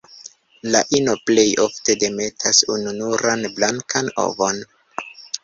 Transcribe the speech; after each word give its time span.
La 0.75 0.79
ino 0.99 1.13
plej 1.29 1.43
ofte 1.65 1.95
demetas 2.05 2.63
ununuran 2.77 3.45
blankan 3.61 4.11
ovon. 4.27 4.65